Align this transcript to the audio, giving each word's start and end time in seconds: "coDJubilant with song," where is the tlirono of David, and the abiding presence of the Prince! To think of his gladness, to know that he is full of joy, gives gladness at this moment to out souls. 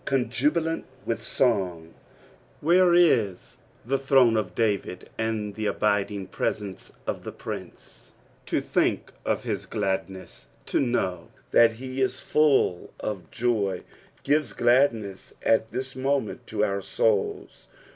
"coDJubilant 0.07 0.85
with 1.05 1.21
song," 1.23 1.93
where 2.59 2.91
is 2.91 3.57
the 3.85 3.99
tlirono 3.99 4.39
of 4.39 4.55
David, 4.55 5.11
and 5.15 5.53
the 5.53 5.67
abiding 5.67 6.25
presence 6.25 6.91
of 7.05 7.23
the 7.23 7.31
Prince! 7.31 8.11
To 8.47 8.61
think 8.61 9.11
of 9.25 9.43
his 9.43 9.67
gladness, 9.67 10.47
to 10.65 10.79
know 10.79 11.27
that 11.51 11.73
he 11.73 12.01
is 12.01 12.19
full 12.19 12.91
of 12.99 13.29
joy, 13.29 13.83
gives 14.23 14.53
gladness 14.53 15.35
at 15.43 15.69
this 15.69 15.95
moment 15.95 16.47
to 16.47 16.65
out 16.65 16.83
souls. 16.83 17.67